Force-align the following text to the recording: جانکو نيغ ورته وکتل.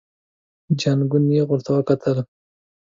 جانکو 0.79 1.17
نيغ 1.27 1.47
ورته 1.51 1.71
وکتل. 1.73 2.17